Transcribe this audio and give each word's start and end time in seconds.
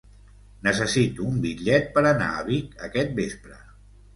Necessito 0.67 1.27
un 1.33 1.37
bitllet 1.43 1.91
per 1.99 2.05
anar 2.15 2.33
a 2.39 2.43
Vic 2.51 2.75
aquest 2.89 3.17
vespre. 3.21 3.63